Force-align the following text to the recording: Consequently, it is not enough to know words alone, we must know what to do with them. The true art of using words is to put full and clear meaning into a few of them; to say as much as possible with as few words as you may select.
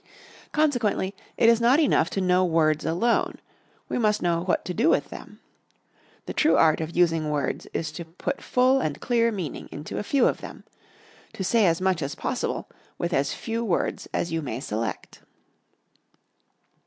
Consequently, 0.51 1.13
it 1.37 1.47
is 1.47 1.61
not 1.61 1.79
enough 1.79 2.09
to 2.09 2.21
know 2.21 2.43
words 2.43 2.85
alone, 2.85 3.35
we 3.87 3.99
must 3.99 4.19
know 4.19 4.41
what 4.43 4.65
to 4.65 4.73
do 4.73 4.89
with 4.89 5.09
them. 5.11 5.39
The 6.25 6.33
true 6.33 6.57
art 6.57 6.81
of 6.81 6.97
using 6.97 7.29
words 7.29 7.67
is 7.71 7.91
to 7.91 8.05
put 8.05 8.41
full 8.41 8.79
and 8.79 8.99
clear 8.99 9.31
meaning 9.31 9.69
into 9.71 9.99
a 9.99 10.03
few 10.03 10.25
of 10.25 10.41
them; 10.41 10.63
to 11.33 11.43
say 11.43 11.67
as 11.67 11.79
much 11.79 12.01
as 12.01 12.15
possible 12.15 12.67
with 12.97 13.13
as 13.13 13.35
few 13.35 13.63
words 13.63 14.07
as 14.11 14.31
you 14.31 14.41
may 14.41 14.59
select. 14.59 15.21